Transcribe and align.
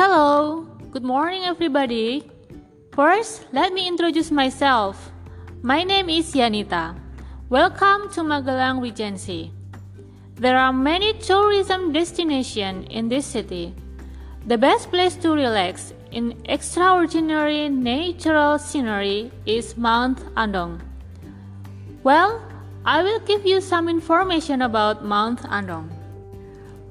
Hello, 0.00 0.64
good 0.92 1.04
morning, 1.04 1.44
everybody. 1.44 2.24
First, 2.96 3.44
let 3.52 3.74
me 3.74 3.86
introduce 3.86 4.30
myself. 4.30 5.12
My 5.60 5.84
name 5.84 6.08
is 6.08 6.32
Yanita. 6.32 6.96
Welcome 7.50 8.08
to 8.16 8.22
Magelang 8.24 8.80
Regency. 8.80 9.52
There 10.36 10.56
are 10.56 10.72
many 10.72 11.12
tourism 11.20 11.92
destinations 11.92 12.86
in 12.88 13.10
this 13.10 13.26
city. 13.26 13.74
The 14.46 14.56
best 14.56 14.88
place 14.88 15.16
to 15.16 15.36
relax 15.36 15.92
in 16.12 16.40
extraordinary 16.46 17.68
natural 17.68 18.58
scenery 18.58 19.30
is 19.44 19.76
Mount 19.76 20.24
Andong. 20.34 20.80
Well, 22.04 22.40
I 22.86 23.02
will 23.02 23.20
give 23.20 23.44
you 23.44 23.60
some 23.60 23.86
information 23.86 24.62
about 24.62 25.04
Mount 25.04 25.42
Andong. 25.52 25.99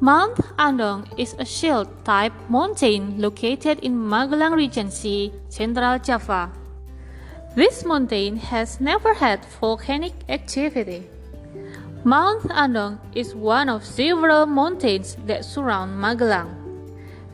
Mount 0.02 0.40
Andong 0.58 1.04
is 1.18 1.36
a 1.40 1.44
shield 1.44 1.90
type 2.06 2.32
mountain 2.48 3.20
located 3.20 3.80
in 3.84 4.00
Magelang 4.00 4.56
Regency, 4.56 5.34
Central 5.50 6.00
Java. 6.00 6.54
This 7.54 7.84
mountain 7.84 8.38
has 8.38 8.80
never 8.80 9.14
had 9.14 9.44
volcanic 9.60 10.14
activity. 10.30 11.04
Mount 12.06 12.50
Andong 12.50 12.98
is 13.14 13.36
one 13.36 13.68
of 13.68 13.84
several 13.84 14.46
mountains 14.46 15.18
that 15.28 15.44
surround 15.44 16.00
Magelang. 16.00 16.56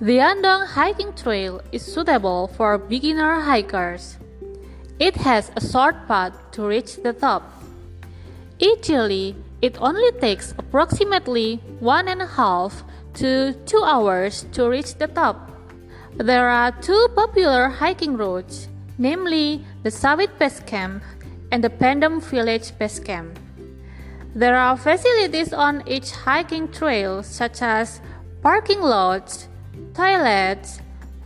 The 0.01 0.19
Andong 0.19 0.65
hiking 0.65 1.13
trail 1.13 1.61
is 1.71 1.85
suitable 1.85 2.47
for 2.57 2.79
beginner 2.79 3.41
hikers. 3.41 4.17
It 4.97 5.17
has 5.17 5.51
a 5.55 5.61
short 5.61 6.07
path 6.07 6.33
to 6.53 6.65
reach 6.65 6.97
the 7.03 7.13
top. 7.13 7.43
Ideally, 8.57 9.35
it 9.61 9.77
only 9.81 10.11
takes 10.19 10.53
approximately 10.57 11.57
one 11.79 12.07
and 12.07 12.21
a 12.21 12.27
half 12.27 12.83
to 13.15 13.53
two 13.65 13.83
hours 13.83 14.45
to 14.51 14.69
reach 14.69 14.95
the 14.95 15.07
top. 15.07 15.51
There 16.17 16.47
are 16.49 16.71
two 16.71 17.07
popular 17.15 17.69
hiking 17.69 18.15
routes, 18.17 18.69
namely 18.97 19.65
the 19.83 19.91
Sawit 19.91 20.37
Base 20.39 20.59
Camp 20.61 21.03
and 21.51 21.63
the 21.63 21.69
Pendem 21.69 22.21
Village 22.21 22.77
Base 22.77 22.99
Camp. 22.99 23.39
There 24.33 24.57
are 24.57 24.75
facilities 24.75 25.53
on 25.53 25.83
each 25.87 26.11
hiking 26.11 26.71
trail, 26.71 27.23
such 27.23 27.61
as 27.61 28.01
parking 28.41 28.81
lots, 28.81 29.47
toilets, 29.93 30.81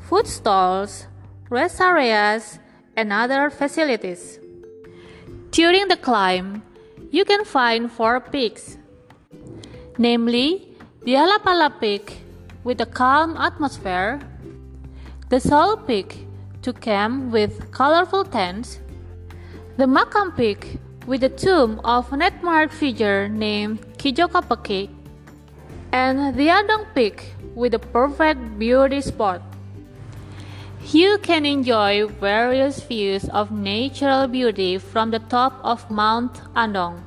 food 0.08 0.28
stalls, 0.28 1.08
rest 1.50 1.82
areas, 1.82 2.60
and 2.96 3.12
other 3.12 3.50
facilities. 3.50 4.40
During 5.52 5.88
the 5.88 5.98
climb, 5.98 6.62
you 7.12 7.26
can 7.26 7.44
find 7.44 7.92
four 7.92 8.20
peaks, 8.20 8.78
namely 9.98 10.76
the 11.04 11.16
Alapala 11.16 11.70
Peak 11.80 12.22
with 12.64 12.82
a 12.82 12.86
calm 12.86 13.36
atmosphere, 13.38 14.20
the 15.30 15.40
Sol 15.40 15.78
Peak 15.78 16.28
to 16.62 16.74
camp 16.74 17.32
with 17.32 17.72
colorful 17.72 18.24
tents, 18.24 18.80
the 19.78 19.86
Makam 19.86 20.36
Peak 20.38 20.78
with 21.08 21.22
the 21.22 21.30
tomb 21.30 21.82
of 21.84 22.12
an 22.14 22.22
admired 22.22 22.72
figure 22.72 23.28
named 23.28 23.80
Ki 23.98 24.12
Joko 24.12 24.42
Pekik, 24.42 24.90
and 25.92 26.36
the 26.36 26.50
Andong 26.50 26.86
Peak 26.94 27.34
with 27.56 27.74
a 27.74 27.80
perfect 27.80 28.60
beauty 28.60 29.02
spot. 29.02 29.42
You 30.92 31.20
can 31.20 31.46
enjoy 31.46 32.08
various 32.08 32.82
views 32.82 33.30
of 33.30 33.52
natural 33.52 34.26
beauty 34.26 34.80
from 34.80 35.12
the 35.12 35.20
top 35.20 35.54
of 35.64 35.86
Mount 35.92 36.42
Andong. 36.56 37.04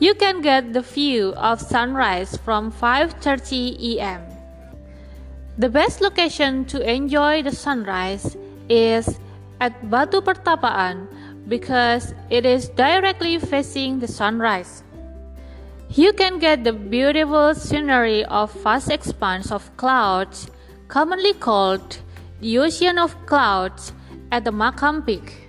You 0.00 0.12
can 0.14 0.40
get 0.40 0.72
the 0.72 0.80
view 0.80 1.30
of 1.38 1.62
sunrise 1.62 2.34
from 2.42 2.72
5:30 2.74 4.00
am. 4.02 4.26
The 5.56 5.70
best 5.70 6.00
location 6.00 6.66
to 6.74 6.82
enjoy 6.82 7.46
the 7.46 7.54
sunrise 7.54 8.34
is 8.66 9.20
at 9.60 9.78
Batu 9.86 10.18
Pertapaan 10.18 11.06
because 11.46 12.10
it 12.28 12.42
is 12.42 12.74
directly 12.74 13.38
facing 13.38 14.02
the 14.02 14.10
sunrise. 14.10 14.82
You 15.94 16.10
can 16.10 16.42
get 16.42 16.66
the 16.66 16.74
beautiful 16.74 17.54
scenery 17.54 18.26
of 18.26 18.50
vast 18.66 18.90
expanse 18.90 19.54
of 19.54 19.70
clouds, 19.78 20.50
commonly 20.90 21.38
called 21.38 22.02
the 22.40 22.58
ocean 22.58 22.98
of 22.98 23.14
clouds, 23.26 23.92
at 24.32 24.44
the 24.44 24.50
Makam 24.50 25.04
Peak. 25.04 25.48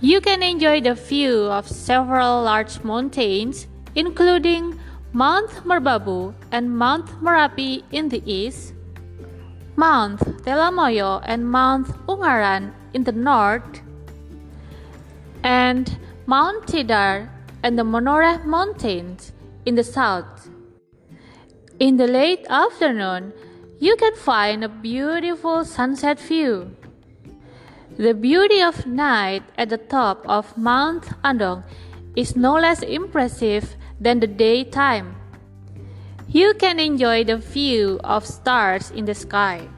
You 0.00 0.20
can 0.20 0.42
enjoy 0.42 0.80
the 0.80 0.94
view 0.94 1.46
of 1.50 1.66
several 1.66 2.42
large 2.42 2.84
mountains, 2.84 3.66
including 3.94 4.78
Mount 5.12 5.50
Merbabu 5.64 6.34
and 6.52 6.70
Mount 6.70 7.06
Merapi 7.22 7.82
in 7.90 8.08
the 8.08 8.22
east, 8.30 8.74
Mount 9.76 10.20
Telomoyo 10.44 11.22
and 11.24 11.50
Mount 11.50 11.88
Ungaran 12.06 12.72
in 12.94 13.04
the 13.04 13.12
north, 13.12 13.82
and 15.42 15.98
Mount 16.26 16.66
Tidar 16.66 17.28
and 17.62 17.78
the 17.78 17.82
Menoreh 17.82 18.44
Mountains 18.44 19.32
in 19.66 19.74
the 19.74 19.84
south. 19.84 20.48
In 21.80 21.96
the 21.96 22.06
late 22.06 22.46
afternoon, 22.50 23.32
you 23.80 23.94
can 23.96 24.14
find 24.16 24.64
a 24.64 24.68
beautiful 24.68 25.64
sunset 25.64 26.18
view. 26.18 26.74
The 27.96 28.12
beauty 28.12 28.60
of 28.60 28.86
night 28.86 29.42
at 29.56 29.68
the 29.70 29.78
top 29.78 30.24
of 30.26 30.56
Mount 30.58 31.06
Andong 31.22 31.62
is 32.16 32.34
no 32.34 32.54
less 32.54 32.82
impressive 32.82 33.76
than 34.00 34.18
the 34.18 34.26
daytime. 34.26 35.14
You 36.28 36.54
can 36.54 36.78
enjoy 36.78 37.24
the 37.24 37.38
view 37.38 38.00
of 38.02 38.26
stars 38.26 38.90
in 38.90 39.04
the 39.04 39.14
sky. 39.14 39.68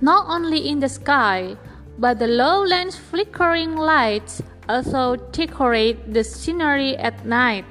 Not 0.00 0.26
only 0.28 0.68
in 0.68 0.80
the 0.80 0.88
sky, 0.88 1.56
but 1.98 2.18
the 2.18 2.28
lowlands 2.28 2.96
flickering 2.96 3.76
lights 3.76 4.42
also 4.68 5.16
decorate 5.32 6.12
the 6.12 6.22
scenery 6.22 6.96
at 6.96 7.24
night. 7.26 7.64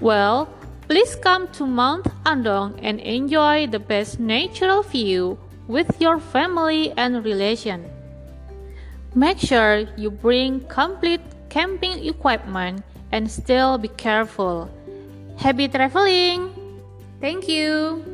Well, 0.00 0.48
please 0.88 1.16
come 1.16 1.48
to 1.52 1.66
Mount 1.66 2.06
Andong 2.26 2.78
and 2.82 3.00
enjoy 3.00 3.66
the 3.66 3.78
best 3.78 4.20
natural 4.20 4.82
view 4.82 5.38
with 5.66 6.00
your 6.00 6.18
family 6.18 6.92
and 6.96 7.24
relation. 7.24 7.88
Make 9.14 9.38
sure 9.38 9.86
you 9.96 10.10
bring 10.10 10.60
complete 10.68 11.22
camping 11.48 12.04
equipment 12.04 12.82
and 13.12 13.30
still 13.30 13.78
be 13.78 13.88
careful. 13.88 14.68
Happy 15.36 15.68
traveling! 15.68 16.50
Thank 17.20 17.48
you! 17.48 18.13